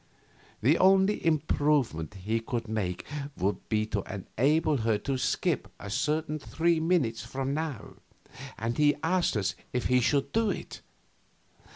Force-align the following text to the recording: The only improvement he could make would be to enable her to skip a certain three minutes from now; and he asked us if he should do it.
The 0.63 0.79
only 0.79 1.23
improvement 1.23 2.15
he 2.15 2.39
could 2.39 2.67
make 2.67 3.05
would 3.37 3.69
be 3.69 3.85
to 3.85 4.01
enable 4.11 4.77
her 4.77 4.97
to 4.97 5.15
skip 5.15 5.71
a 5.79 5.91
certain 5.91 6.39
three 6.39 6.79
minutes 6.79 7.23
from 7.23 7.53
now; 7.53 7.97
and 8.57 8.79
he 8.79 8.95
asked 9.03 9.37
us 9.37 9.53
if 9.73 9.85
he 9.93 10.01
should 10.01 10.31
do 10.31 10.49
it. 10.49 10.81